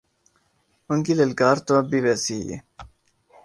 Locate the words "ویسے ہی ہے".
2.05-2.59